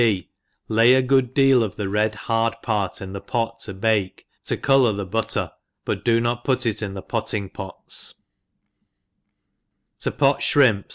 B. 0.01 0.29
Lay 0.67 0.95
a 0.95 1.03
good 1.03 1.31
deal 1.35 1.61
of 1.61 1.75
the 1.75 1.85
ted 1.87 2.15
hard 2.15 2.55
part 2.63 3.01
in 3.01 3.13
the 3.13 3.21
pot 3.21 3.59
to 3.59 3.71
bake^ 3.75 4.21
to 4.45 4.57
colour 4.57 4.91
the 4.93 5.05
butter, 5.05 5.51
but 5.85 6.03
do 6.03 6.19
not 6.19 6.43
put 6.43 6.65
it 6.65 6.81
in 6.81 6.95
^he 6.95 7.07
potting 7.07 7.49
pots« 7.51 8.15
7J^ 9.99 10.17
pot 10.17 10.41
Shrimp. 10.41 10.87